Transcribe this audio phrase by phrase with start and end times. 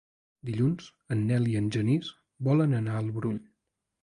[0.49, 2.09] Dilluns en Nel i en Genís
[2.49, 3.39] volen anar al Brull.